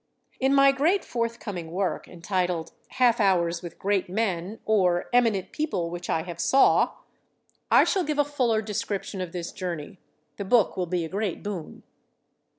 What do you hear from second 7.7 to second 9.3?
shall give a fuller description